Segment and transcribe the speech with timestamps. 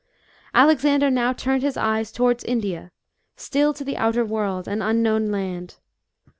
[0.55, 2.89] Alexander now turned his eyes towards India,
[3.35, 5.75] still to the outer world, an unknown land.